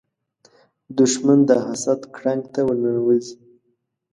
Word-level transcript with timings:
دښمن 0.97 1.39
د 1.49 1.51
حسد 1.65 2.01
ګړنګ 2.15 2.43
ته 2.53 2.59
ورننوځي 2.67 3.35